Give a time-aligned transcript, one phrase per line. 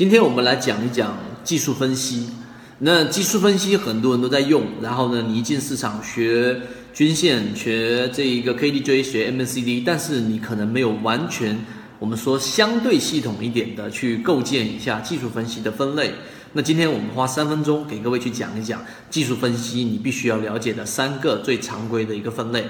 [0.00, 2.30] 今天我们来讲一讲技术分析。
[2.78, 6.58] 那技术分析很多人都在用，然后呢，你一进市场学
[6.94, 11.54] 均线、学这一个 KDJ、学 MACD，但是你可能没有完全
[11.98, 16.14] 我们说相对系统一点的去构建一下技术分析的分类。
[16.54, 22.64] 那今天我们花三分钟给各位去讲一讲技术分析你必须要了解的三个最常规的一个分类。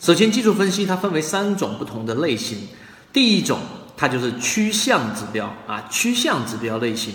[0.00, 2.58] 首先，技术分析它分为三种不同的类型，
[3.12, 3.60] 第一种。
[3.96, 7.14] 它就是趋向指标啊，趋向指标类型，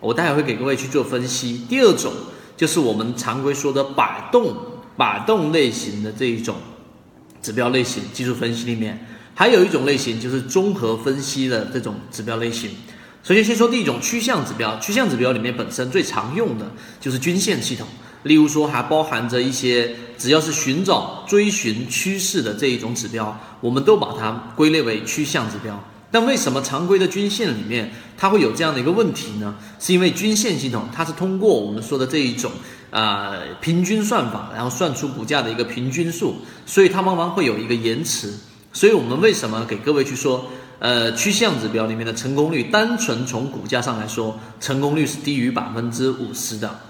[0.00, 1.64] 我待会会给各位去做分析。
[1.68, 2.12] 第二种
[2.56, 4.56] 就是我们常规说的摆动
[4.96, 6.56] 摆动类型的这一种
[7.40, 12.70] 指标类型，技术分析里面还有一种类型就是综合分析的这种指标类型。
[13.22, 17.86] 首先先说第一种趋向指标，趋向指标里面本身最常用的就是均线系统，
[18.22, 25.82] 例如说还包含着一些只要是寻找追寻趋势的这一种指标，我们都把它归类为趋向指标。
[26.16, 29.54] 但为什么常规的均线里面它会有这样的一个问题呢？
[29.78, 32.50] 是因为均线系统它是通过我们说的这一种
[32.88, 38.32] 呃平均算法，然后算出股价的一个平均数，所以它往往会有一个延迟。
[38.72, 40.46] 所以我们为什么给各位去说，
[40.78, 46.80] 呃趋向指标里面的成功率，单纯从股价上来说，成功率是低于百分之五十的。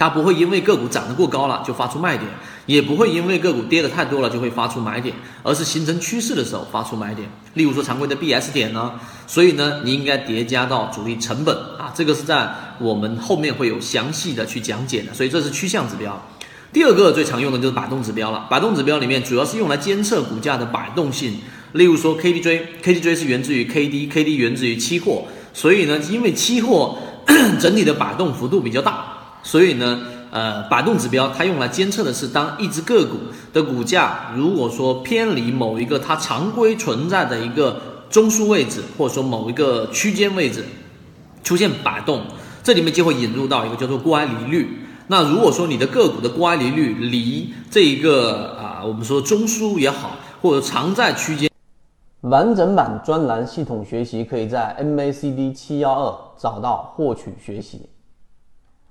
[0.00, 2.26] 它不会因为个股涨得过高了就发出卖点，
[2.64, 7.28] 也不会因为个股跌得太多了就会发出买点，而是形成趋势的时候发出买点。
[7.52, 8.92] 例如说常规的 BS 点呢，
[9.26, 15.12] 所以呢，你应该叠加到主力成本啊，这个是在我们后面会有详细的去讲解的。
[15.12, 16.18] 所以这是趋向指标。
[16.72, 18.46] 第二个最常用的就是摆动指标了。
[18.48, 21.36] 摆动指标里面主要是用来监测股价的摆动性。
[21.72, 26.96] 例如说 KDJ，KDJ 是源自于 KD，KD 源自于期货，所以呢，因为期货
[27.60, 29.09] 整体的摆动幅度比较大。
[29.42, 33.16] 所以呢，呃，摆动指标它用来监测的是，当一只个股
[33.52, 37.80] 的股价如果说偏离某一个它常规存在的一个
[38.10, 40.64] 中枢位置，或者说某一个区间位置
[41.42, 42.22] 出现摆动，
[42.62, 44.86] 这里面就会引入到一个叫做乖离率。
[45.06, 51.50] 那如果说你的个股的乖离率离这一个啊，我们说中枢也好，或者常在区间，
[52.20, 57.88] 完整版专栏系统学习可以在 MACD 七幺二找到获取学习。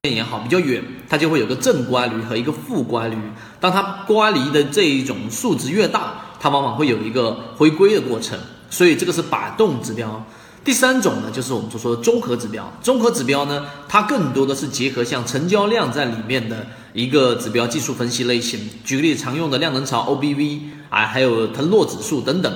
[0.07, 3.17] 也好，比较远，它就会有个正乖离和一个负乖离。
[3.59, 8.39] 当它乖离的这一种数值越大，它往往会有一个回归的过程。
[8.69, 10.23] 所以这个是摆动指标。
[10.63, 12.71] 第三种呢，就是我们所说的综合指标。
[12.81, 18.57] 综合指标呢，它更多的是结合像成交量在里面的一个指标技术分析类型。
[18.85, 22.53] 举个例，常用的量能潮 OBV 啊，还有腾落指数等等。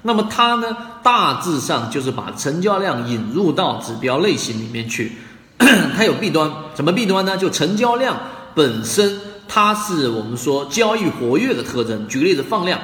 [0.00, 5.12] 那么它呢，大致上就是把成交量引入到指标类型里面去。
[5.96, 7.36] 它有弊端，什么弊端呢？
[7.36, 8.18] 就成交量
[8.54, 12.06] 本身，它是我们说交易活跃的特征。
[12.08, 12.78] 举个例子，放量，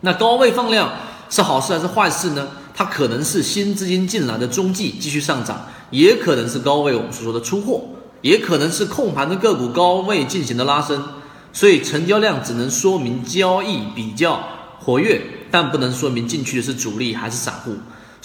[0.00, 0.92] 那高位放量
[1.30, 2.48] 是好事还是坏事呢？
[2.74, 7.82] 它可能是新资金进来的中继继续上涨，也可能是高位我们所说的出货，
[8.20, 11.02] 也可能是控盘的个股高位进行的拉升。
[11.54, 14.46] 所以成交量只能说明交易比较
[14.78, 17.74] 活跃，但不能说明进去的是主力还是散户。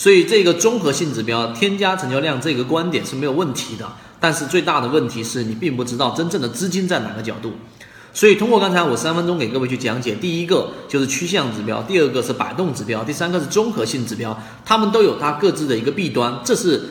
[0.02, 3.88] 所以这个综合性指标添加成交量这个观点是没有问题的，
[4.20, 7.54] 但是最大的问题是你并不知道真正的资金在哪个角度。
[8.12, 14.36] 所以通过刚才我三分钟给各位去讲解，第一个就是趋向指标，第二个是摆动指标，第三个是综合性指标，
[14.66, 16.82] 它们都有它各自的一个弊端，这是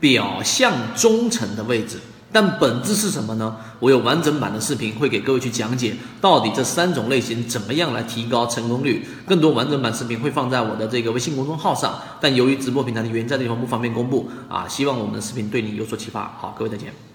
[0.00, 1.98] 表象中层的位置。
[2.32, 3.56] 但本质是什么呢？
[3.80, 9.04] 我有完整版的视频会给各位去讲解，到底这三种类型怎么样来提高成功率。
[9.26, 14.68] 更多完整版视频会放在我的这个微信公众号上，但由于直播平台的原因，在这地方不方便公布啊。
[14.68, 16.36] 希望我们的视频对你有所启发。
[16.38, 17.09] 好，各位再见。